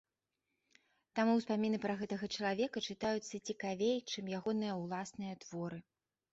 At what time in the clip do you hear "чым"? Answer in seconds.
4.11-4.35